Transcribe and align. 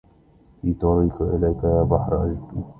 في 0.61 0.73
طريقي 0.73 1.25
إليك 1.35 1.63
يا 1.63 1.83
بحر 1.83 2.23
أشدو 2.25 2.63